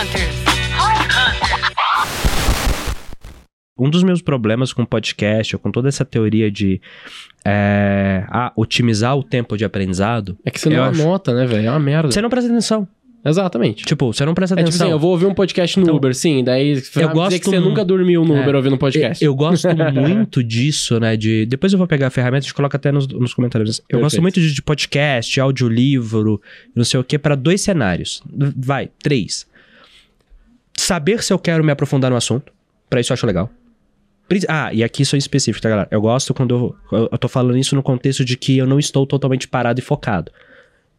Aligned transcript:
Hunters. 0.00 0.36
Hunters. 0.80 1.70
Um 3.78 3.88
dos 3.90 4.02
meus 4.02 4.20
problemas 4.22 4.72
com 4.72 4.84
podcast, 4.84 5.54
ou 5.56 5.60
com 5.60 5.70
toda 5.70 5.88
essa 5.88 6.04
teoria 6.04 6.50
de 6.50 6.80
é, 7.44 8.24
ah, 8.28 8.52
otimizar 8.56 9.16
o 9.16 9.22
tempo 9.22 9.56
de 9.56 9.64
aprendizado, 9.64 10.38
É 10.44 10.50
que 10.50 10.60
você 10.60 10.68
Eu 10.68 10.72
não 10.76 10.84
acho- 10.84 11.02
anota, 11.02 11.34
né, 11.34 11.46
velho? 11.46 11.66
É 11.66 11.70
uma 11.70 11.78
merda. 11.80 12.10
você 12.10 12.20
não 12.22 12.28
presta 12.30 12.50
atenção. 12.50 12.86
Exatamente. 13.22 13.84
Tipo, 13.84 14.10
você 14.14 14.24
não 14.24 14.32
presta 14.32 14.54
É 14.54 14.56
tipo 14.58 14.68
atenção. 14.70 14.86
assim, 14.86 14.92
eu 14.92 14.98
vou 14.98 15.10
ouvir 15.10 15.26
um 15.26 15.34
podcast 15.34 15.76
no 15.78 15.82
Então, 15.82 15.96
Uber, 15.96 16.14
sim, 16.14 16.42
daí 16.42 16.80
você 16.80 17.04
vai 17.04 17.12
gosto 17.14 17.28
dizer 17.28 17.40
que 17.40 17.50
você 17.50 17.60
nunca 17.60 17.84
dormiu 17.84 18.24
no 18.24 18.34
É. 18.36 18.40
Uber 18.42 18.54
ouvindo 18.56 18.74
um 18.76 18.78
podcast. 18.78 19.22
Eu, 19.22 19.32
eu 19.32 19.34
gosto 19.36 19.68
muito 19.92 20.42
disso, 20.42 20.98
né? 20.98 21.14
De, 21.18 21.44
depois 21.44 21.70
eu 21.74 21.78
vou 21.78 21.86
pegar 21.86 22.06
a 22.06 22.10
ferramenta 22.10 22.46
e 22.46 22.48
te 22.48 22.54
coloco 22.54 22.74
até 22.74 22.90
nos, 22.90 23.06
nos 23.06 23.34
comentários. 23.34 23.78
Eu 23.80 23.84
Perfeito. 23.98 24.02
gosto 24.02 24.22
muito 24.22 24.40
de, 24.40 24.54
de 24.54 24.62
podcast, 24.62 25.38
audiolivro, 25.38 26.40
não 26.74 26.84
sei 26.84 26.98
o 26.98 27.04
que, 27.04 27.18
para 27.18 27.34
dois 27.34 27.60
cenários. 27.60 28.22
Vai, 28.56 28.88
três. 29.02 29.46
Saber 30.90 31.22
se 31.22 31.32
eu 31.32 31.38
quero 31.38 31.62
me 31.62 31.70
aprofundar 31.70 32.10
no 32.10 32.16
assunto. 32.16 32.52
Pra 32.88 33.00
isso 33.00 33.12
eu 33.12 33.14
acho 33.14 33.24
legal. 33.24 33.48
Ah, 34.48 34.74
e 34.74 34.82
aqui 34.82 35.04
sou 35.04 35.16
específico, 35.16 35.62
tá, 35.62 35.68
galera? 35.68 35.88
Eu 35.88 36.00
gosto 36.00 36.34
quando 36.34 36.74
eu, 36.90 36.98
eu, 36.98 37.08
eu 37.12 37.16
tô 37.16 37.28
falando 37.28 37.56
isso 37.56 37.76
no 37.76 37.82
contexto 37.82 38.24
de 38.24 38.36
que 38.36 38.58
eu 38.58 38.66
não 38.66 38.76
estou 38.76 39.06
totalmente 39.06 39.46
parado 39.46 39.78
e 39.78 39.84
focado. 39.84 40.32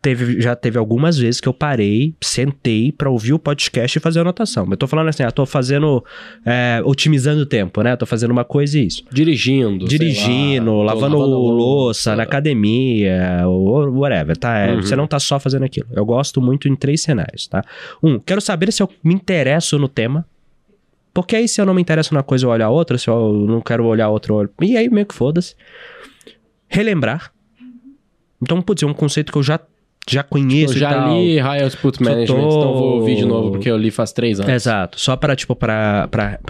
Teve, 0.01 0.41
já 0.41 0.55
teve 0.55 0.79
algumas 0.79 1.15
vezes 1.15 1.39
que 1.39 1.47
eu 1.47 1.53
parei, 1.53 2.15
sentei 2.19 2.91
pra 2.91 3.07
ouvir 3.07 3.33
o 3.33 3.39
podcast 3.39 3.95
e 3.95 4.01
fazer 4.01 4.19
anotação. 4.19 4.67
Eu 4.71 4.75
tô 4.75 4.87
falando 4.87 5.09
assim, 5.09 5.21
ah, 5.21 5.29
tô 5.29 5.45
fazendo, 5.45 6.03
é, 6.43 6.81
otimizando 6.83 7.43
o 7.43 7.45
tempo, 7.45 7.83
né? 7.83 7.95
Tô 7.95 8.07
fazendo 8.07 8.31
uma 8.31 8.43
coisa 8.43 8.79
e 8.79 8.87
isso. 8.87 9.03
Dirigindo. 9.11 9.85
Dirigindo, 9.85 10.81
lá, 10.81 10.93
tô 10.93 10.99
lavando, 11.01 11.17
louça, 11.17 12.15
na 12.15 12.23
academia, 12.23 13.43
ou 13.45 13.91
whatever, 13.91 14.35
tá? 14.35 14.57
É, 14.57 14.71
Uhum. 14.71 14.81
Você 14.81 14.95
não 14.95 15.05
tá 15.05 15.19
só 15.19 15.39
fazendo 15.39 15.63
aquilo. 15.65 15.87
Eu 15.91 16.03
gosto 16.05 16.41
muito 16.41 16.67
em 16.67 16.75
três 16.75 17.01
cenários, 17.01 17.45
tá? 17.45 17.63
Um, 18.01 18.17
quero 18.19 18.41
saber 18.41 18.71
se 18.73 18.81
eu 18.81 18.89
me 19.03 19.13
interesso 19.13 19.77
no 19.77 19.87
tema. 19.87 20.25
Porque 21.13 21.35
aí, 21.35 21.47
se 21.47 21.59
eu 21.61 21.65
não 21.65 21.73
me 21.73 21.81
interesso 21.81 22.13
numa 22.13 22.23
coisa, 22.23 22.45
eu 22.45 22.49
olho 22.49 22.65
a 22.65 22.69
outra. 22.69 22.97
Se 22.97 23.09
eu 23.09 23.33
não 23.47 23.61
quero 23.61 23.85
olhar 23.85 24.09
outra, 24.09 24.31
eu 24.31 24.37
olho. 24.37 24.49
E 24.61 24.77
aí, 24.77 24.89
meio 24.89 25.05
que 25.05 25.13
foda-se. 25.13 25.55
Relembrar. 26.67 27.31
Então, 28.41 28.61
putz, 28.61 28.81
é 28.81 28.85
um 28.87 28.93
conceito 28.93 29.31
que 29.31 29.37
eu 29.37 29.43
já, 29.43 29.59
já 30.09 30.23
conheço 30.23 30.75
e 30.75 30.79
já 30.79 30.89
tal. 30.93 31.13
li 31.21 31.37
High 31.39 31.63
Output 31.63 32.01
Management, 32.03 32.25
tô- 32.27 32.37
então 32.57 32.73
vou 32.73 32.99
ouvir 32.99 33.15
de 33.15 33.25
novo, 33.25 33.51
porque 33.51 33.69
eu 33.69 33.77
li 33.77 33.91
faz 33.91 34.11
três 34.11 34.39
anos. 34.39 34.51
Exato. 34.51 34.99
Só 34.99 35.15
para 35.15 35.35
tipo, 35.35 35.55
para 35.55 36.07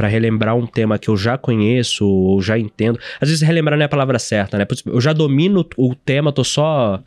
relembrar 0.07 0.55
um 0.55 0.65
tema 0.65 0.97
que 0.97 1.09
eu 1.09 1.17
já 1.17 1.37
conheço 1.37 2.07
ou 2.07 2.41
já 2.41 2.57
entendo. 2.57 2.97
Às 3.19 3.29
vezes 3.29 3.41
relembrar 3.43 3.77
não 3.77 3.83
é 3.83 3.85
a 3.85 3.89
palavra 3.89 4.17
certa, 4.19 4.57
né? 4.57 4.65
Eu 4.85 5.01
já 5.01 5.13
domino 5.13 5.65
o 5.77 5.93
tema, 5.93 6.31
tô 6.31 6.43
só 6.43 7.01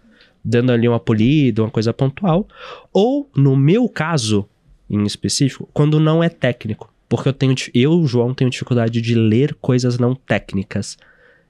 dando 0.45 0.71
ali 0.73 0.87
uma 0.87 1.01
polida, 1.01 1.63
uma 1.63 1.71
coisa 1.71 1.93
pontual. 1.93 2.47
Ou, 2.93 3.29
no 3.35 3.57
meu 3.57 3.89
caso, 3.89 4.47
em 4.91 5.03
específico, 5.05 5.69
quando 5.73 5.99
não 5.99 6.23
é 6.23 6.29
técnico. 6.29 6.93
Porque 7.09 7.29
eu 7.29 7.33
tenho, 7.33 7.55
eu, 7.75 8.07
João, 8.07 8.35
tenho 8.35 8.51
dificuldade 8.51 9.01
de 9.01 9.15
ler 9.15 9.55
coisas 9.61 9.99
não 9.99 10.15
técnicas. 10.15 10.97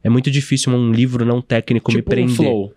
É 0.02 0.08
muito 0.08 0.30
difícil 0.30 0.72
um 0.72 0.92
livro 0.92 1.24
não 1.24 1.40
técnico 1.40 1.90
me 1.90 1.96
tipo 1.98 2.10
um 2.10 2.14
prender. 2.14 2.36
flow. 2.36 2.72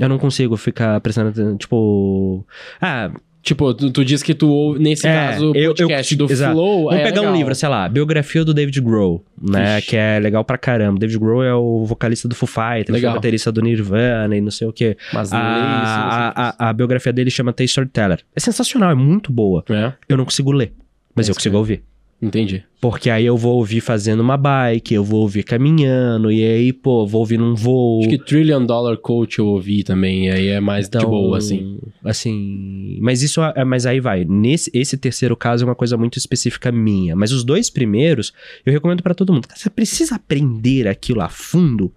Eu 0.00 0.08
não 0.08 0.18
consigo 0.18 0.56
ficar 0.56 1.00
prestando 1.00 1.28
atenção, 1.30 1.56
tipo... 1.56 2.44
Ah, 2.80 3.10
Tipo, 3.42 3.72
tu, 3.72 3.90
tu 3.90 4.04
diz 4.04 4.22
que 4.22 4.34
tu 4.34 4.50
ouve, 4.50 4.78
nesse 4.78 5.06
É, 5.06 5.14
caso, 5.14 5.52
o 5.52 5.56
eu- 5.56 5.62
eu- 5.70 5.74
podcast 5.74 6.14
do 6.14 6.30
exato. 6.30 6.52
Flow 6.52 6.84
Vamos 6.84 7.00
é 7.00 7.04
pegar 7.04 7.20
um 7.22 7.24
legal. 7.24 7.36
livro, 7.38 7.54
sei 7.54 7.68
lá, 7.70 7.88
biografia 7.88 8.44
do 8.44 8.52
David 8.52 8.78
Grohl, 8.82 9.24
né? 9.40 9.78
Ixi. 9.78 9.88
Que 9.88 9.96
é 9.96 10.18
legal 10.20 10.44
pra 10.44 10.58
caramba. 10.58 10.98
David 11.00 11.18
Grohl 11.18 11.42
é 11.42 11.54
o 11.54 11.86
vocalista 11.86 12.28
do 12.28 12.34
Foo 12.34 12.46
Fighters, 12.46 12.90
Legal. 12.90 13.14
baterista 13.14 13.50
do 13.50 13.62
Nirvana 13.62 14.36
e 14.36 14.42
não 14.42 14.50
sei 14.50 14.68
o 14.68 14.72
quê. 14.74 14.94
Mas 15.10 15.32
A, 15.32 15.38
a, 15.38 16.48
a, 16.66 16.68
a 16.68 16.72
biografia 16.74 17.14
dele 17.14 17.30
chama 17.30 17.50
The 17.50 17.64
Storyteller. 17.64 18.20
É 18.36 18.40
sensacional, 18.40 18.90
é 18.90 18.94
muito 18.94 19.32
boa. 19.32 19.64
é, 19.70 19.94
Eu 20.06 20.18
não 20.18 20.26
consigo 20.26 20.52
ler, 20.52 20.74
mas 21.14 21.26
É 21.26 21.30
eu 21.30 21.34
consigo 21.34 21.56
ouvir. 21.56 21.82
Entendi. 22.20 22.62
Porque 22.80 23.10
aí 23.10 23.26
eu 23.26 23.36
vou 23.36 23.56
ouvir 23.58 23.80
fazendo 23.80 24.20
uma 24.20 24.36
bike, 24.38 24.94
eu 24.94 25.04
vou 25.04 25.20
ouvir 25.20 25.42
caminhando, 25.42 26.30
e 26.32 26.42
aí, 26.42 26.72
pô, 26.72 27.06
vou 27.06 27.20
ouvir 27.20 27.38
num 27.38 27.54
voo. 27.54 28.00
Acho 28.00 28.08
que 28.08 28.18
Trillion 28.18 28.64
Dollar 28.64 28.96
Coach 28.96 29.38
eu 29.38 29.46
ouvi 29.46 29.82
também, 29.84 30.26
e 30.28 30.30
aí 30.30 30.48
é 30.48 30.60
mais 30.60 30.88
de 30.88 30.98
boa, 30.98 31.36
assim. 31.38 31.78
Assim, 32.02 32.98
mas 33.00 33.22
isso, 33.22 33.42
é- 33.42 33.64
mas 33.64 33.84
aí 33.86 34.00
vai. 34.00 34.24
Nesse 34.24 34.70
esse 34.72 34.96
terceiro 34.96 35.36
caso 35.36 35.64
é 35.64 35.66
uma 35.68 35.74
coisa 35.74 35.96
muito 35.96 36.18
específica 36.18 36.72
minha, 36.72 37.14
mas 37.14 37.32
os 37.32 37.44
dois 37.44 37.68
primeiros 37.70 38.32
eu 38.64 38.72
recomendo 38.72 39.02
pra 39.02 39.14
todo 39.14 39.32
mundo. 39.32 39.46
Você 39.54 39.68
precisa 39.68 40.14
aprender 40.14 40.88
aquilo 40.88 41.20
a 41.20 41.28
fundo, 41.28 41.92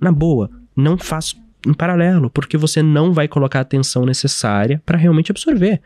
na 0.00 0.12
boa, 0.12 0.50
não 0.76 0.96
faz 0.96 1.34
em 1.66 1.74
paralelo, 1.74 2.30
porque 2.30 2.56
você 2.56 2.82
não 2.82 3.12
vai 3.12 3.28
colocar 3.28 3.58
a 3.58 3.62
atenção 3.62 4.06
necessária 4.06 4.80
pra 4.86 4.96
realmente 4.96 5.30
absorver. 5.30 5.80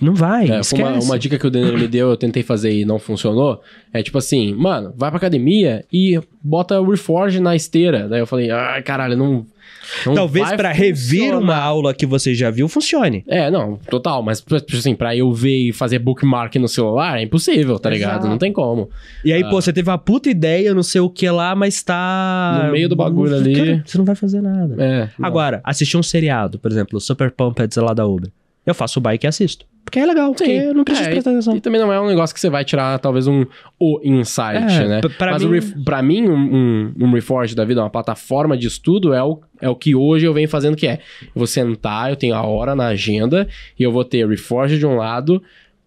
Não 0.00 0.14
vai, 0.14 0.50
É, 0.50 0.60
esquece. 0.60 0.82
uma, 0.82 0.98
uma 0.98 1.18
dica 1.18 1.38
que 1.38 1.46
o 1.46 1.50
Denner 1.50 1.76
me 1.78 1.86
deu, 1.86 2.08
eu 2.10 2.16
tentei 2.16 2.42
fazer 2.42 2.72
e 2.72 2.84
não 2.84 2.98
funcionou. 2.98 3.60
É 3.92 4.02
tipo 4.02 4.16
assim, 4.18 4.54
mano, 4.54 4.94
vai 4.96 5.10
pra 5.10 5.18
academia 5.18 5.84
e 5.92 6.18
bota 6.42 6.80
o 6.80 6.90
Reforge 6.90 7.38
na 7.40 7.54
esteira. 7.54 8.08
Daí 8.08 8.20
eu 8.20 8.26
falei, 8.26 8.50
ai, 8.50 8.80
caralho, 8.82 9.16
não. 9.16 9.44
não 10.06 10.14
Talvez 10.14 10.46
vai 10.48 10.56
pra 10.56 10.72
rever 10.72 11.36
uma 11.36 11.56
aula 11.56 11.92
que 11.92 12.06
você 12.06 12.34
já 12.34 12.50
viu 12.50 12.66
funcione. 12.68 13.24
É, 13.28 13.50
não, 13.50 13.76
total, 13.90 14.22
mas 14.22 14.40
tipo 14.40 14.54
assim, 14.76 14.94
pra 14.94 15.14
eu 15.14 15.30
ver 15.32 15.68
e 15.68 15.72
fazer 15.72 15.98
bookmark 15.98 16.54
no 16.56 16.68
celular 16.68 17.18
é 17.18 17.22
impossível, 17.22 17.78
tá 17.78 17.90
ligado? 17.90 18.12
Exato. 18.20 18.28
Não 18.28 18.38
tem 18.38 18.52
como. 18.52 18.88
E 19.24 19.32
aí, 19.32 19.42
Ah. 19.42 19.50
pô, 19.50 19.60
você 19.60 19.72
teve 19.72 19.90
uma 19.90 19.98
puta 19.98 20.30
ideia, 20.30 20.72
não 20.72 20.82
sei 20.82 21.00
o 21.02 21.10
que 21.10 21.28
lá, 21.28 21.54
mas 21.54 21.82
tá. 21.82 22.62
No 22.66 22.72
meio 22.72 22.88
do 22.88 22.96
bagulho 22.96 23.34
ali. 23.36 23.54
Cara, 23.54 23.82
você 23.84 23.98
não 23.98 24.04
vai 24.06 24.14
fazer 24.14 24.40
nada. 24.40 24.76
É. 24.82 25.08
não. 25.18 25.26
Agora, 25.26 25.60
assistir 25.64 25.96
um 25.98 26.02
seriado, 26.02 26.58
por 26.58 26.70
exemplo, 26.70 26.98
Super 27.00 27.30
Pumped 27.30 27.78
lá 27.80 27.92
da 27.92 28.06
Uber. 28.06 28.30
Eu 28.66 28.74
faço 28.74 28.98
o 28.98 29.02
bike 29.02 29.26
e 29.26 29.28
assisto. 29.28 29.66
Porque 29.90 29.98
é 29.98 30.06
legal, 30.06 30.32
porque 30.32 30.50
eu 30.50 30.72
não 30.74 30.84
preciso 30.84 31.08
É, 31.08 31.10
prestar 31.12 31.30
e, 31.30 31.34
atenção. 31.34 31.56
e 31.56 31.60
também 31.60 31.80
não 31.80 31.92
é 31.92 32.00
um 32.00 32.06
negócio 32.06 32.32
que 32.32 32.40
você 32.40 32.48
vai 32.48 32.64
tirar, 32.64 32.98
talvez, 33.00 33.26
um 33.26 33.44
o 33.78 34.00
insight, 34.04 34.56
É, 34.82 34.88
né? 34.88 35.00
pra 35.18 35.32
Mas 35.32 35.42
mim- 35.42 35.48
o 35.48 35.52
ref, 35.52 35.72
pra 35.84 36.00
mim, 36.02 36.22
um, 36.28 36.34
um, 36.36 36.94
um 37.06 37.12
Reforge 37.12 37.54
da 37.56 37.64
vida, 37.64 37.80
uma 37.82 37.90
plataforma 37.90 38.56
de 38.56 38.66
estudo, 38.68 39.12
é 39.12 39.22
o, 39.22 39.40
é 39.60 39.68
o 39.68 39.74
que 39.74 39.94
hoje 39.94 40.24
eu 40.26 40.32
venho 40.32 40.48
fazendo, 40.48 40.76
que 40.76 40.86
é, 40.86 41.00
eu 41.22 41.28
vou 41.34 41.46
sentar, 41.46 42.08
eu 42.10 42.16
tenho 42.16 42.34
a 42.36 42.42
hora 42.46 42.74
na 42.76 42.86
agenda, 42.86 43.48
e 43.78 43.82
eu 43.82 43.90
vou 43.90 44.04
ter 44.04 44.26
Reforge 44.28 44.78
de 44.78 44.86
um 44.86 44.94
lado, 44.96 45.42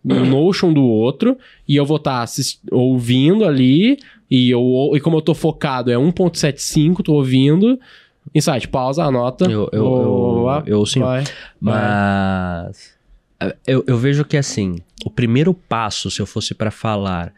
um 0.06 0.26
Notion 0.26 0.74
do 0.74 0.84
outro, 0.84 1.38
e 1.66 1.78
eu 1.78 1.86
vou 1.86 1.96
estar 1.96 2.26
ouvindo 2.72 3.46
ali, 3.46 3.98
e, 4.30 4.50
eu, 4.50 4.92
e 4.96 5.00
como 5.00 5.16
eu 5.18 5.22
tô 5.22 5.34
focado, 5.34 5.90
é 5.92 5.96
1.75, 5.96 7.02
tô 7.04 7.14
ouvindo, 7.14 7.80
insight, 8.36 8.68
pausa, 8.68 9.04
anota. 9.04 9.46
Eu, 9.46 9.70
eu, 9.72 9.84
boa, 9.84 10.64
eu, 10.66 10.80
eu 10.80 10.86
sim. 10.86 11.00
vai, 11.00 11.24
vai. 11.62 11.82
Mas. 11.82 12.88
é, 12.90 13.03
Eu, 13.66 13.84
eu 13.88 13.98
vejo 13.98 14.26
que 14.26 14.38
assim, 14.38 14.78
o 15.06 15.10
primeiro 15.10 15.54
passo, 15.54 16.10
se 16.10 16.22
eu 16.22 16.26
fosse 16.26 16.54
pra 16.54 16.72
falar, 16.72 17.34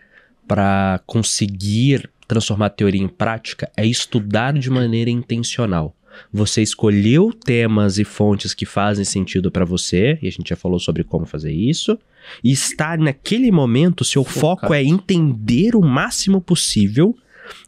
pra 0.47 0.99
conseguir 1.05 2.09
transformar 2.27 2.67
a 2.67 2.69
teoria 2.69 3.01
em 3.01 3.07
prática, 3.07 3.71
é 3.77 3.85
estudar 3.85 4.53
de 4.53 4.69
maneira 4.69 5.09
intencional. 5.09 5.95
Você 6.31 6.61
escolheu 6.61 7.31
temas 7.31 7.97
e 7.97 8.03
fontes 8.03 8.53
que 8.53 8.65
fazem 8.65 9.03
sentido 9.03 9.51
pra 9.51 9.65
você, 9.65 10.17
e 10.21 10.27
a 10.27 10.31
gente 10.31 10.49
já 10.49 10.55
falou 10.55 10.79
sobre 10.79 11.03
como 11.03 11.25
fazer 11.25 11.51
isso, 11.51 11.99
e 12.43 12.51
está 12.51 12.95
naquele 12.97 13.51
momento, 13.51 14.03
seu 14.03 14.23
Focado. 14.23 14.39
foco 14.39 14.73
é 14.73 14.83
entender 14.83 15.75
o 15.75 15.81
máximo 15.81 16.41
possível 16.41 17.15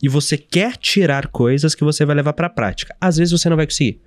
e 0.01 0.09
você 0.09 0.37
quer 0.37 0.75
tirar 0.77 1.27
coisas 1.27 1.75
que 1.75 1.83
você 1.83 2.05
vai 2.05 2.15
levar 2.15 2.33
pra 2.33 2.49
prática. 2.49 2.95
Às 2.99 3.17
vezes 3.17 3.31
você 3.31 3.49
não 3.49 3.57
vai 3.57 3.67
conseguir. 3.67 3.99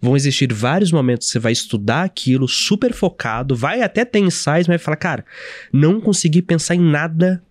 Vão 0.00 0.16
existir 0.16 0.52
vários 0.52 0.92
momentos 0.92 1.26
que 1.26 1.32
você 1.32 1.38
vai 1.38 1.52
estudar 1.52 2.04
aquilo 2.04 2.46
super 2.46 2.92
focado, 2.92 3.56
vai 3.56 3.82
até 3.82 4.04
ter 4.04 4.20
insights, 4.20 4.66
mas 4.66 4.66
vai 4.66 4.78
falar, 4.78 4.96
cara, 4.96 5.24
não 5.72 6.00
consegui 6.00 6.40
pensar 6.40 6.74
em 6.74 6.80
nada 6.80 7.42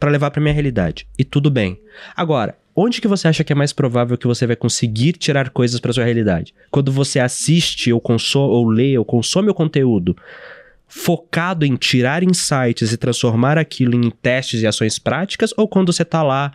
pra 0.00 0.10
levar 0.10 0.30
pra 0.30 0.40
minha 0.40 0.54
realidade. 0.54 1.06
E 1.18 1.24
tudo 1.24 1.50
bem. 1.50 1.78
Agora, 2.16 2.56
onde 2.74 3.00
que 3.00 3.06
você 3.06 3.28
acha 3.28 3.44
que 3.44 3.52
é 3.52 3.56
mais 3.56 3.72
provável 3.72 4.16
que 4.16 4.26
você 4.26 4.46
vai 4.46 4.56
conseguir 4.56 5.12
tirar 5.12 5.50
coisas 5.50 5.78
pra 5.78 5.92
sua 5.92 6.04
realidade? 6.04 6.54
Quando 6.70 6.90
você 6.90 7.20
assiste 7.20 7.92
ou 7.92 8.00
consome 8.00 8.52
ou 8.52 8.68
lê 8.68 8.96
ou 8.96 9.04
consome 9.04 9.50
o 9.50 9.54
conteúdo 9.54 10.16
focado 10.88 11.64
em 11.64 11.74
tirar 11.74 12.22
insights 12.22 12.92
e 12.92 12.96
transformar 12.98 13.56
aquilo 13.56 13.94
em 13.94 14.10
testes 14.10 14.60
e 14.60 14.66
ações 14.66 14.98
práticas 14.98 15.54
ou 15.56 15.66
quando 15.66 15.90
você 15.90 16.04
tá 16.04 16.22
lá 16.22 16.52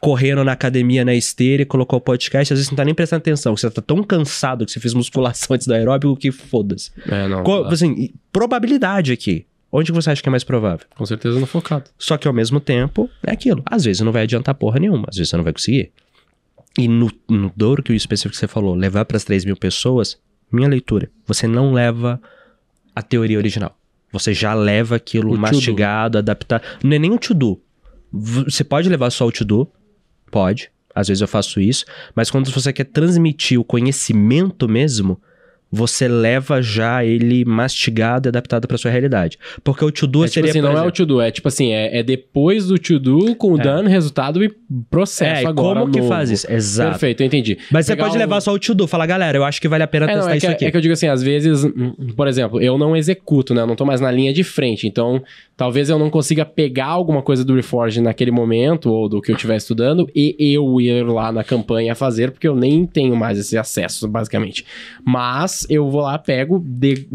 correndo 0.00 0.42
na 0.42 0.52
academia 0.52 1.04
na 1.04 1.14
esteira 1.14 1.62
e 1.62 1.66
colocou 1.66 1.98
o 1.98 2.00
podcast, 2.02 2.52
às 2.52 2.58
vezes 2.58 2.66
você 2.68 2.72
não 2.72 2.76
tá 2.76 2.84
nem 2.84 2.94
prestando 2.94 3.18
atenção, 3.18 3.56
você 3.56 3.70
tá 3.70 3.82
tão 3.82 4.02
cansado 4.02 4.64
que 4.64 4.72
você 4.72 4.80
fez 4.80 4.94
musculação 4.94 5.54
antes 5.54 5.66
do 5.66 5.74
aeróbico 5.74 6.16
que 6.16 6.30
foda-se. 6.32 6.90
É, 7.06 7.28
não, 7.28 7.42
Co- 7.42 7.64
dá. 7.64 7.70
assim, 7.70 8.10
probabilidade 8.32 9.12
aqui. 9.12 9.46
Onde 9.72 9.92
você 9.92 10.10
acha 10.10 10.20
que 10.22 10.28
é 10.28 10.30
mais 10.30 10.42
provável? 10.42 10.84
com 10.96 11.06
certeza 11.06 11.38
no 11.38 11.46
focado. 11.46 11.84
Só 11.96 12.16
que 12.16 12.26
ao 12.26 12.34
mesmo 12.34 12.58
tempo, 12.58 13.08
é 13.24 13.30
aquilo. 13.30 13.62
Às 13.64 13.84
vezes 13.84 14.00
não 14.02 14.10
vai 14.10 14.22
adiantar 14.22 14.54
porra 14.54 14.80
nenhuma, 14.80 15.04
às 15.08 15.16
vezes 15.16 15.30
você 15.30 15.36
não 15.36 15.44
vai 15.44 15.52
conseguir. 15.52 15.92
E 16.78 16.88
no, 16.88 17.10
no 17.28 17.52
Douro, 17.56 17.82
que 17.82 17.92
o 17.92 17.94
específico 17.94 18.32
que 18.32 18.38
você 18.38 18.48
falou, 18.48 18.74
levar 18.74 19.04
para 19.04 19.16
as 19.16 19.24
3 19.24 19.44
mil 19.44 19.56
pessoas, 19.56 20.18
minha 20.50 20.68
leitura, 20.68 21.08
você 21.26 21.46
não 21.46 21.72
leva 21.72 22.20
a 22.96 23.02
teoria 23.02 23.38
original. 23.38 23.76
Você 24.12 24.34
já 24.34 24.54
leva 24.54 24.96
aquilo 24.96 25.32
O 25.34 25.38
mastigado, 25.38 26.18
adaptado. 26.18 26.62
Não 26.82 26.96
é 26.96 26.98
nem 26.98 27.12
o 27.12 27.18
to-do. 27.18 27.60
Você 28.12 28.64
pode 28.64 28.88
levar 28.88 29.10
só 29.10 29.24
o 29.26 29.30
to-do, 29.30 29.70
pode. 30.30 30.70
Às 30.94 31.08
vezes 31.08 31.20
eu 31.20 31.28
faço 31.28 31.60
isso. 31.60 31.84
Mas 32.14 32.30
quando 32.30 32.50
você 32.50 32.72
quer 32.72 32.84
transmitir 32.84 33.58
o 33.60 33.64
conhecimento 33.64 34.68
mesmo, 34.68 35.20
você 35.70 36.08
leva 36.08 36.60
já 36.60 37.04
ele 37.04 37.44
mastigado 37.44 38.26
e 38.26 38.30
adaptado 38.30 38.66
pra 38.66 38.76
sua 38.76 38.90
realidade. 38.90 39.38
Porque 39.62 39.84
o 39.84 39.90
to-do 39.92 40.24
É, 40.24 40.26
tipo 40.26 40.34
seria, 40.34 40.50
assim, 40.50 40.60
por 40.60 40.64
não 40.64 40.70
é 40.72 40.74
o 40.74 40.78
exemplo, 40.78 40.92
to-do, 40.96 41.20
é 41.20 41.30
tipo 41.30 41.46
assim, 41.48 41.72
é, 41.72 41.98
é 41.98 42.02
depois 42.02 42.66
do 42.66 42.76
to-do, 42.78 43.36
com 43.36 43.52
o 43.52 43.60
É. 43.60 43.62
done, 43.62 43.88
resultado 43.88 44.42
e 44.42 44.48
processo 44.88 45.42
É, 45.44 45.46
agora 45.46 45.80
como 45.80 45.92
que 45.92 45.98
novo. 45.98 46.08
faz 46.10 46.30
isso? 46.30 46.50
Exato. 46.52 46.90
Perfeito, 46.90 47.22
eu 47.22 47.26
entendi. 47.26 47.58
Mas 47.70 47.86
você 47.86 47.92
Pegar 47.92 48.04
pode 48.04 48.16
um- 48.16 48.20
levar 48.20 48.40
só 48.40 48.52
o 48.52 48.58
to-do, 48.58 48.86
falar, 48.86 49.06
galera, 49.06 49.36
eu 49.36 49.44
acho 49.44 49.60
que 49.60 49.66
vale 49.68 49.82
a 49.82 49.86
pena 49.86 50.06
É, 50.06 50.08
não, 50.08 50.14
testar 50.16 50.30
é, 50.30 50.32
que, 50.32 50.38
isso 50.46 50.50
aqui. 50.52 50.64
é 50.66 50.70
que 50.70 50.76
eu 50.76 50.80
digo 50.80 50.92
assim, 50.92 51.08
às 51.08 51.22
vezes, 51.22 51.64
hum, 51.64 51.92
por 52.16 52.28
exemplo, 52.28 52.60
eu 52.60 52.78
não 52.78 52.96
executo, 52.96 53.52
né? 53.54 53.62
Eu 53.62 53.66
não 53.66 53.74
tô 53.76 53.84
mais 53.84 54.00
na 54.00 54.10
linha 54.10 54.32
de 54.32 54.44
frente. 54.44 54.86
Então, 54.86 55.22
talvez 55.56 55.90
eu 55.90 55.98
não 55.98 56.08
consiga 56.10 56.44
pegar 56.44 56.86
alguma 56.86 57.22
coisa 57.22 57.44
do 57.44 57.54
Reforge 57.54 58.00
naquele 58.00 58.30
momento, 58.30 58.90
ou 58.90 59.08
do 59.08 59.20
que 59.20 59.32
eu 59.32 59.34
estiver 59.36 59.56
estudando, 59.56 60.06
e 60.14 60.36
eu 60.54 60.80
ir 60.80 61.04
lá 61.06 61.32
na 61.32 61.42
campanha 61.42 61.94
fazer, 61.94 62.30
porque 62.30 62.46
eu 62.46 62.54
nem 62.54 62.86
tenho 62.86 63.16
mais 63.16 63.38
esse 63.38 63.58
acesso, 63.58 64.06
basicamente. 64.08 64.64
Mas 65.04 65.66
eu 65.68 65.90
vou 65.90 66.02
lá, 66.02 66.18
pego, 66.18 66.62
de- 66.64 67.08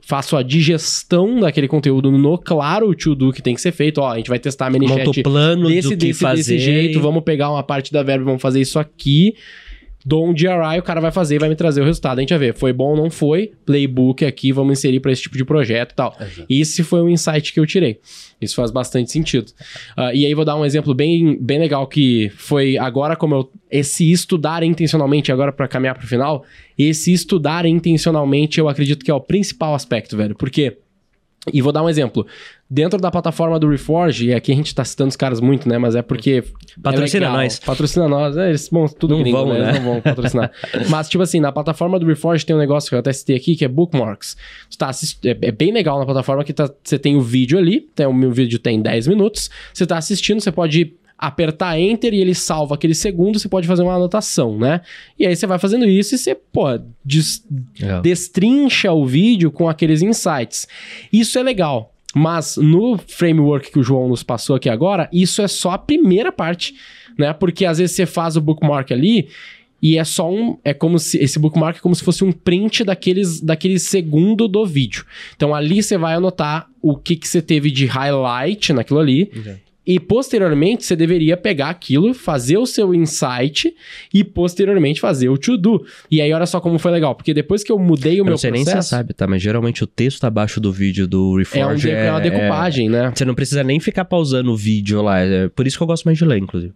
faço 0.00 0.36
a 0.36 0.42
digestão 0.42 1.40
daquele 1.40 1.68
conteúdo 1.68 2.10
no 2.10 2.18
claro 2.38 2.88
o 2.88 2.94
to-do 2.94 3.32
que 3.32 3.42
tem 3.42 3.54
que 3.54 3.60
ser 3.60 3.72
feito. 3.72 3.98
Ó, 3.98 4.10
a 4.10 4.16
gente 4.16 4.28
vai 4.28 4.38
testar 4.38 4.66
a 4.66 4.70
o 5.10 5.22
plano 5.22 5.68
desse, 5.68 5.88
do 5.88 5.90
que 5.90 6.06
desse, 6.08 6.20
fazer. 6.20 6.36
desse 6.36 6.58
jeito, 6.58 7.00
vamos 7.00 7.22
pegar 7.22 7.50
uma 7.50 7.62
parte 7.62 7.92
da 7.92 8.02
verba, 8.02 8.24
vamos 8.24 8.42
fazer 8.42 8.60
isso 8.60 8.78
aqui. 8.78 9.34
Dou 10.06 10.28
um 10.28 10.34
GRI, 10.34 10.78
o 10.78 10.82
cara 10.82 11.00
vai 11.00 11.10
fazer 11.10 11.36
e 11.36 11.38
vai 11.38 11.48
me 11.48 11.56
trazer 11.56 11.80
o 11.80 11.84
resultado. 11.84 12.18
A 12.18 12.20
gente 12.20 12.30
vai 12.30 12.38
ver, 12.38 12.54
foi 12.54 12.72
bom 12.74 12.90
ou 12.90 12.96
não 12.96 13.10
foi, 13.10 13.52
playbook 13.64 14.24
aqui, 14.24 14.52
vamos 14.52 14.78
inserir 14.78 15.00
para 15.00 15.10
esse 15.10 15.22
tipo 15.22 15.36
de 15.36 15.44
projeto 15.44 15.92
e 15.92 15.94
tal. 15.94 16.16
Esse 16.48 16.82
foi 16.82 17.00
um 17.00 17.08
insight 17.08 17.52
que 17.52 17.58
eu 17.58 17.66
tirei. 17.66 18.00
Isso 18.40 18.56
faz 18.56 18.70
bastante 18.70 19.10
sentido. 19.10 19.50
Ah, 19.96 20.12
e 20.12 20.26
aí 20.26 20.34
vou 20.34 20.44
dar 20.44 20.56
um 20.56 20.64
exemplo 20.64 20.92
bem, 20.92 21.38
bem 21.40 21.58
legal 21.58 21.86
que 21.86 22.30
foi 22.36 22.76
agora 22.76 23.16
como 23.16 23.34
eu... 23.34 23.50
Esse 23.70 24.12
estudar 24.12 24.62
intencionalmente, 24.62 25.32
agora 25.32 25.50
para 25.50 25.66
caminhar 25.66 25.96
pro 25.96 26.06
final, 26.06 26.44
esse 26.78 27.12
estudar 27.12 27.64
intencionalmente 27.64 28.60
eu 28.60 28.68
acredito 28.68 29.04
que 29.04 29.10
é 29.10 29.14
o 29.14 29.20
principal 29.20 29.74
aspecto, 29.74 30.16
velho. 30.16 30.34
Porque... 30.34 30.76
E 31.52 31.60
vou 31.60 31.72
dar 31.72 31.82
um 31.82 31.88
exemplo. 31.88 32.26
Dentro 32.70 32.98
da 32.98 33.10
plataforma 33.10 33.58
do 33.58 33.68
Reforge, 33.68 34.28
e 34.28 34.34
aqui 34.34 34.50
a 34.50 34.54
gente 34.54 34.74
tá 34.74 34.84
citando 34.84 35.10
os 35.10 35.16
caras 35.16 35.40
muito, 35.40 35.68
né? 35.68 35.76
Mas 35.76 35.94
é 35.94 36.02
porque. 36.02 36.42
Patrocina 36.82 37.26
é 37.26 37.28
nós. 37.28 37.58
Patrocina 37.58 38.08
nós. 38.08 38.36
É, 38.36 38.48
eles, 38.48 38.68
bom, 38.68 38.86
tudo 38.86 39.14
Não 39.14 39.22
gringo, 39.22 39.36
vão, 39.36 39.48
né? 39.48 39.58
né? 39.58 39.68
Eles 39.70 39.82
não 39.82 39.92
vão 39.92 40.00
patrocinar. 40.00 40.50
Mas, 40.88 41.08
tipo 41.08 41.22
assim, 41.22 41.40
na 41.40 41.52
plataforma 41.52 41.98
do 41.98 42.06
Reforge 42.06 42.46
tem 42.46 42.56
um 42.56 42.58
negócio 42.58 42.88
que 42.88 42.94
eu 42.94 42.98
até 42.98 43.12
citei 43.12 43.36
aqui, 43.36 43.56
que 43.56 43.64
é 43.64 43.68
Bookmarks. 43.68 44.36
Tá 44.78 44.90
é, 45.24 45.30
é 45.48 45.52
bem 45.52 45.72
legal 45.72 45.98
na 45.98 46.06
plataforma 46.06 46.42
que 46.44 46.52
tá... 46.52 46.70
você 46.82 46.98
tem 46.98 47.16
o 47.16 47.20
vídeo 47.20 47.58
ali, 47.58 47.82
tem, 47.94 48.06
o 48.06 48.14
meu 48.14 48.32
vídeo 48.32 48.58
tem 48.58 48.80
10 48.80 49.08
minutos. 49.08 49.50
Você 49.72 49.86
tá 49.86 49.98
assistindo, 49.98 50.40
você 50.40 50.50
pode 50.50 50.94
apertar 51.18 51.78
Enter 51.78 52.12
e 52.12 52.20
ele 52.20 52.34
salva 52.34 52.74
aquele 52.74 52.94
segundo, 52.94 53.38
você 53.38 53.48
pode 53.48 53.66
fazer 53.66 53.82
uma 53.82 53.94
anotação, 53.94 54.58
né? 54.58 54.80
E 55.18 55.26
aí 55.26 55.34
você 55.34 55.46
vai 55.46 55.58
fazendo 55.58 55.84
isso 55.86 56.14
e 56.14 56.18
você, 56.18 56.34
pô, 56.34 56.64
des- 57.04 57.44
Legal. 57.80 58.02
destrincha 58.02 58.92
o 58.92 59.06
vídeo 59.06 59.50
com 59.50 59.68
aqueles 59.68 60.02
insights. 60.02 60.66
Isso 61.12 61.38
é 61.38 61.42
legal. 61.42 61.92
Mas 62.14 62.56
no 62.56 62.96
framework 63.08 63.72
que 63.72 63.78
o 63.78 63.82
João 63.82 64.08
nos 64.08 64.22
passou 64.22 64.54
aqui 64.54 64.68
agora, 64.68 65.08
isso 65.12 65.42
é 65.42 65.48
só 65.48 65.70
a 65.72 65.78
primeira 65.78 66.30
parte, 66.30 66.74
né? 67.18 67.32
Porque 67.32 67.64
às 67.64 67.78
vezes 67.78 67.96
você 67.96 68.06
faz 68.06 68.36
o 68.36 68.40
bookmark 68.40 68.92
ali 68.92 69.28
e 69.82 69.98
é 69.98 70.04
só 70.04 70.30
um. 70.32 70.56
É 70.64 70.72
como 70.72 70.96
se. 70.98 71.18
Esse 71.18 71.38
bookmark 71.40 71.76
é 71.78 71.80
como 71.80 71.94
se 71.94 72.04
fosse 72.04 72.22
um 72.22 72.30
print 72.30 72.84
daqueles, 72.84 73.40
daquele 73.40 73.78
segundo 73.80 74.46
do 74.46 74.64
vídeo. 74.64 75.04
Então 75.34 75.52
ali 75.52 75.82
você 75.82 75.98
vai 75.98 76.14
anotar 76.14 76.68
o 76.80 76.96
que, 76.96 77.16
que 77.16 77.26
você 77.26 77.42
teve 77.42 77.70
de 77.70 77.84
highlight 77.86 78.72
naquilo 78.72 79.00
ali. 79.00 79.30
E 79.86 80.00
posteriormente 80.00 80.84
você 80.84 80.96
deveria 80.96 81.36
pegar 81.36 81.68
aquilo, 81.68 82.14
fazer 82.14 82.56
o 82.56 82.64
seu 82.66 82.94
insight 82.94 83.74
e 84.12 84.24
posteriormente 84.24 85.00
fazer 85.00 85.28
o 85.28 85.36
to-do. 85.36 85.84
E 86.10 86.20
aí 86.22 86.32
olha 86.32 86.46
só 86.46 86.60
como 86.60 86.78
foi 86.78 86.90
legal, 86.90 87.14
porque 87.14 87.34
depois 87.34 87.62
que 87.62 87.70
eu 87.70 87.78
mudei 87.78 88.14
o 88.14 88.18
Eu 88.20 88.24
meu 88.24 88.30
não 88.32 88.38
sei 88.38 88.50
nem 88.50 88.60
se 88.60 88.70
você 88.70 88.72
processo, 88.72 88.90
sabe, 88.90 89.12
tá? 89.12 89.26
Mas 89.26 89.42
geralmente 89.42 89.84
o 89.84 89.86
texto 89.86 90.24
abaixo 90.24 90.60
do 90.60 90.72
vídeo 90.72 91.06
do 91.06 91.32
é, 91.32 91.34
um 91.34 91.36
Reforge 91.36 91.88
de- 91.88 91.94
é 91.94 92.10
uma 92.10 92.20
decupagem, 92.20 92.88
né? 92.88 93.12
Você 93.14 93.24
não 93.24 93.34
precisa 93.34 93.62
nem 93.62 93.78
ficar 93.78 94.04
pausando 94.06 94.52
o 94.52 94.56
vídeo 94.56 95.02
lá. 95.02 95.20
É 95.20 95.48
por 95.48 95.66
isso 95.66 95.76
que 95.76 95.82
eu 95.82 95.86
gosto 95.86 96.04
mais 96.04 96.16
de 96.16 96.24
ler, 96.24 96.38
inclusive. 96.38 96.72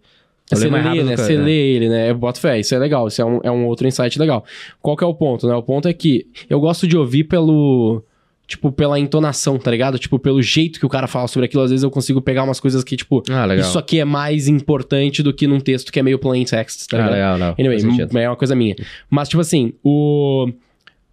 Eu 0.51 0.57
Você 0.57 0.65
lê, 0.69 1.03
né? 1.03 1.15
Você 1.15 1.37
lê 1.37 1.51
ele, 1.75 1.89
né? 1.89 2.09
Eu 2.09 2.15
boto 2.15 2.39
fé, 2.39 2.59
isso 2.59 2.73
é 2.73 2.79
legal, 2.79 3.07
isso 3.07 3.21
é 3.21 3.25
um, 3.25 3.39
é 3.43 3.51
um 3.51 3.65
outro 3.67 3.87
insight 3.87 4.17
legal. 4.19 4.43
Qual 4.81 4.97
que 4.97 5.03
é 5.03 5.07
o 5.07 5.13
ponto, 5.13 5.47
né? 5.47 5.53
O 5.53 5.61
ponto 5.61 5.87
é 5.87 5.93
que 5.93 6.25
eu 6.49 6.59
gosto 6.59 6.87
de 6.87 6.97
ouvir 6.97 7.23
pelo... 7.25 8.03
Tipo, 8.49 8.71
pela 8.71 8.99
entonação, 8.99 9.59
tá 9.59 9.69
ligado? 9.69 9.99
Tipo, 9.99 10.17
pelo 10.17 10.41
jeito 10.41 10.79
que 10.79 10.85
o 10.85 10.89
cara 10.89 11.05
fala 11.05 11.27
sobre 11.27 11.45
aquilo. 11.45 11.61
Às 11.61 11.69
vezes 11.69 11.83
eu 11.83 11.91
consigo 11.91 12.19
pegar 12.19 12.43
umas 12.43 12.59
coisas 12.59 12.83
que, 12.83 12.97
tipo... 12.97 13.21
Ah. 13.29 13.55
Isso 13.55 13.77
aqui 13.77 13.99
é 13.99 14.05
mais 14.05 14.47
importante 14.47 15.21
do 15.21 15.31
que 15.31 15.45
num 15.45 15.59
texto 15.59 15.91
que 15.91 15.99
é 15.99 16.03
meio 16.03 16.17
plain 16.17 16.43
text, 16.45 16.87
tá 16.87 16.97
ah, 16.97 16.99
ligado? 16.99 17.13
legal, 17.13 17.33
legal. 17.35 17.55
Anyway, 17.59 17.79
Faz 17.79 17.95
sentido. 17.95 18.17
é 18.17 18.27
uma 18.27 18.35
coisa 18.35 18.55
minha. 18.55 18.75
Mas, 19.07 19.29
tipo 19.29 19.39
assim, 19.39 19.73
o, 19.83 20.49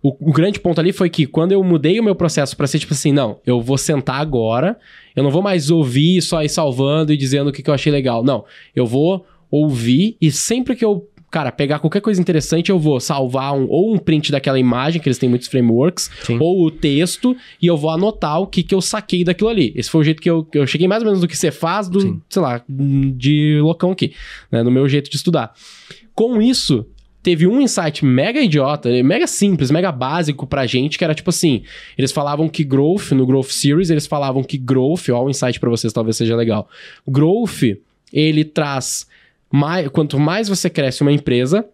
o, 0.03 0.17
o 0.31 0.33
grande 0.33 0.59
ponto 0.59 0.81
ali 0.81 0.93
foi 0.93 1.11
que 1.11 1.27
quando 1.27 1.53
eu 1.53 1.63
mudei 1.63 2.01
o 2.01 2.03
meu 2.03 2.15
processo 2.15 2.57
pra 2.57 2.67
ser 2.67 2.79
tipo 2.79 2.95
assim, 2.95 3.13
não, 3.13 3.39
eu 3.45 3.61
vou 3.61 3.77
sentar 3.77 4.19
agora, 4.19 4.79
eu 5.15 5.23
não 5.23 5.31
vou 5.31 5.43
mais 5.43 5.71
ouvir 5.71 6.23
só 6.23 6.43
ir 6.43 6.49
salvando 6.49 7.13
e 7.13 7.19
dizendo 7.19 7.51
o 7.51 7.53
que, 7.53 7.63
que 7.63 7.69
eu 7.69 7.75
achei 7.75 7.93
legal. 7.93 8.25
Não, 8.25 8.45
eu 8.75 8.87
vou 8.87 9.27
ouvir 9.51 10.17
e 10.21 10.31
sempre 10.31 10.75
que 10.75 10.85
eu, 10.85 11.07
cara, 11.31 11.51
pegar 11.53 11.79
qualquer 11.79 12.01
coisa 12.01 12.21
interessante, 12.21 12.71
eu 12.71 12.79
vou 12.79 13.01
salvar 13.01 13.55
um, 13.55 13.67
ou 13.69 13.95
um 13.95 13.99
print 13.99 14.31
daquela 14.33 14.59
imagem, 14.59 15.01
que 15.01 15.09
eles 15.09 15.19
têm 15.19 15.29
muitos 15.29 15.49
frameworks, 15.49 16.11
Sim. 16.23 16.39
ou 16.41 16.65
o 16.65 16.71
texto, 16.71 17.37
e 17.61 17.67
eu 17.67 17.77
vou 17.77 17.91
anotar 17.91 18.41
o 18.41 18.47
que, 18.47 18.63
que 18.63 18.75
eu 18.75 18.81
saquei 18.81 19.25
daquilo 19.25 19.51
ali. 19.51 19.73
Esse 19.77 19.91
foi 19.91 20.01
o 20.01 20.05
jeito 20.05 20.23
que 20.23 20.31
eu, 20.31 20.47
eu 20.55 20.67
cheguei 20.67 20.89
mais 20.89 21.03
ou 21.03 21.07
menos 21.07 21.21
do 21.21 21.29
que 21.29 21.37
você 21.37 21.51
faz, 21.51 21.89
do, 21.89 22.01
Sim. 22.01 22.21
sei 22.29 22.43
lá, 22.43 22.63
de 22.69 23.59
loucão 23.61 23.91
aqui, 23.91 24.15
né, 24.51 24.63
no 24.63 24.71
meu 24.71 24.89
jeito 24.89 25.11
de 25.11 25.17
estudar. 25.17 25.53
Com 26.15 26.41
isso, 26.41 26.87
teve 27.23 27.45
um 27.45 27.61
insight 27.61 28.05
mega 28.05 28.41
idiota, 28.41 28.89
mega 29.03 29.27
simples, 29.27 29.69
mega 29.71 29.91
básico 29.91 30.47
pra 30.47 30.65
gente, 30.65 30.97
que 30.97 31.03
era 31.03 31.13
tipo 31.13 31.31
assim, 31.31 31.65
eles 31.99 32.13
falavam 32.13 32.49
que 32.49 32.63
growth, 32.63 33.11
no 33.11 33.27
Growth 33.27 33.51
Series, 33.51 33.91
eles 33.91 34.07
falavam 34.07 34.45
que 34.45 34.57
growth, 34.57 35.09
ó, 35.11 35.25
um 35.25 35.29
insight 35.29 35.59
pra 35.59 35.69
vocês 35.69 35.93
talvez 35.93 36.17
seja 36.17 36.37
legal. 36.37 36.69
Growth, 37.07 37.63
ele 38.13 38.45
traz 38.45 39.09
mais, 39.51 39.89
quanto 39.89 40.19
mais 40.19 40.49
você 40.49 40.69
cresce 40.69 41.03
uma 41.03 41.13
empresa, 41.13 41.67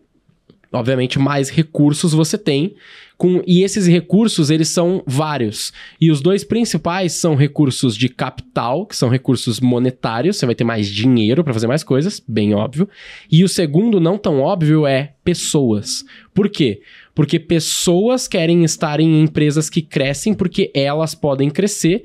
obviamente 0.72 1.18
mais 1.18 1.50
recursos 1.50 2.12
você 2.12 2.38
tem. 2.38 2.74
Com, 3.18 3.40
e 3.46 3.62
esses 3.62 3.86
recursos, 3.86 4.50
eles 4.50 4.68
são 4.68 5.00
vários. 5.06 5.72
E 6.00 6.10
os 6.10 6.20
dois 6.20 6.42
principais 6.42 7.12
são 7.12 7.36
recursos 7.36 7.96
de 7.96 8.08
capital, 8.08 8.84
que 8.84 8.96
são 8.96 9.08
recursos 9.08 9.60
monetários, 9.60 10.36
você 10.38 10.46
vai 10.46 10.56
ter 10.56 10.64
mais 10.64 10.88
dinheiro 10.88 11.44
para 11.44 11.52
fazer 11.52 11.68
mais 11.68 11.84
coisas, 11.84 12.20
bem 12.26 12.52
óbvio. 12.52 12.88
E 13.30 13.44
o 13.44 13.48
segundo, 13.48 14.00
não 14.00 14.18
tão 14.18 14.40
óbvio, 14.40 14.86
é 14.86 15.14
pessoas. 15.22 16.04
Por 16.34 16.48
quê? 16.48 16.80
Porque 17.14 17.38
pessoas 17.38 18.26
querem 18.26 18.64
estar 18.64 19.00
em 19.00 19.22
empresas 19.22 19.68
que 19.68 19.82
crescem 19.82 20.32
porque 20.32 20.70
elas 20.74 21.14
podem 21.14 21.50
crescer. 21.50 22.04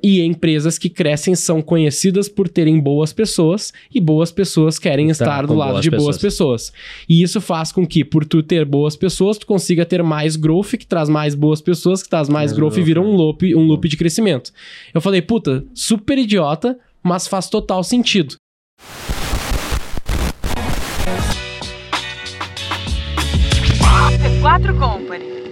E 0.00 0.20
empresas 0.22 0.78
que 0.78 0.88
crescem 0.88 1.34
são 1.34 1.60
conhecidas 1.60 2.28
por 2.28 2.48
terem 2.48 2.78
boas 2.78 3.12
pessoas 3.12 3.72
e 3.92 4.00
boas 4.00 4.30
pessoas 4.30 4.78
querem 4.78 5.10
Estar 5.10 5.24
estar 5.24 5.46
do 5.46 5.54
lado 5.54 5.72
boas 5.72 5.82
de 5.82 5.90
boas 5.90 6.18
pessoas. 6.18 6.72
E 7.08 7.20
isso 7.20 7.40
faz 7.40 7.72
com 7.72 7.84
que, 7.84 8.04
por 8.04 8.24
tu 8.24 8.40
ter 8.40 8.64
boas 8.64 8.94
pessoas, 8.94 9.38
tu 9.38 9.46
consiga 9.46 9.84
ter 9.84 10.02
mais 10.04 10.36
growth, 10.36 10.76
que 10.78 10.86
traz 10.86 11.08
mais 11.08 11.34
boas 11.34 11.60
pessoas, 11.60 12.00
que 12.00 12.08
traz 12.08 12.28
mais 12.28 12.50
Mais 12.50 12.52
growth 12.52 12.74
e 12.74 12.76
growth, 12.76 12.86
vira 12.86 13.00
né? 13.00 13.06
um 13.08 13.12
loop, 13.12 13.54
um 13.56 13.62
loop 13.62 13.88
de 13.88 13.96
crescimento. 13.96 14.52
Eu 14.94 15.00
falei, 15.00 15.20
puta, 15.20 15.64
super 15.74 16.16
idiota, 16.16 16.78
mas 17.02 17.26
faz 17.26 17.48
total 17.48 17.82
sentido. 17.82 18.36
C4 24.48 24.78
Company. 24.78 25.47